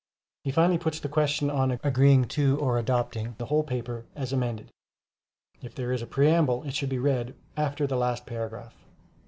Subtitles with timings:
[0.43, 4.71] He finally puts the question on agreeing to or adopting the whole paper as amended.
[5.61, 8.73] If there is a preamble it should be read after the last paragraph.